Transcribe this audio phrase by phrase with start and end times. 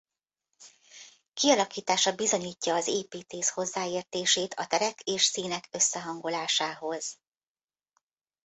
[1.33, 7.17] Kialakítása bizonyítja az építész hozzáértését a terek és színek összehangolásához.